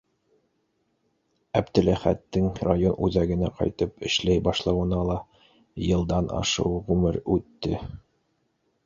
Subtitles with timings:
[1.59, 5.19] Әптеләхәттең район үҙәгенә ҡайтып эшләй башлауына ла
[5.89, 7.85] йылдан ашыу ғүмер үтте.